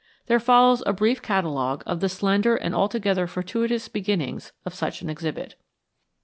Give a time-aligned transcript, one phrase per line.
[0.25, 5.11] There follows a brief catalogue of the slender and altogether fortuitous beginnings of such an
[5.11, 5.53] exhibit.